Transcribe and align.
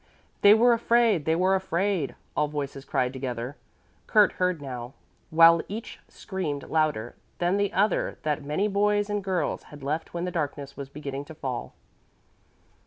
"They 0.41 0.55
were 0.55 0.73
afraid, 0.73 1.25
they 1.25 1.35
were 1.35 1.53
afraid," 1.53 2.15
all 2.35 2.47
voices 2.47 2.85
cried 2.85 3.13
together. 3.13 3.55
Kurt 4.07 4.31
heard 4.41 4.59
now, 4.59 4.93
while 5.29 5.61
each 5.67 5.99
screamed 6.07 6.63
louder 6.63 7.13
than 7.37 7.57
the 7.57 7.71
other 7.71 8.17
that 8.23 8.43
many 8.43 8.67
boys 8.67 9.11
and 9.11 9.23
girls 9.23 9.61
had 9.65 9.83
left 9.83 10.11
when 10.11 10.25
the 10.25 10.31
darkness 10.31 10.75
was 10.75 10.89
beginning 10.89 11.25
to 11.25 11.35
fall. 11.35 11.75